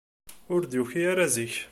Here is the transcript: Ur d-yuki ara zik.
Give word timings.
Ur 0.53 0.61
d-yuki 0.65 1.01
ara 1.11 1.27
zik. 1.35 1.55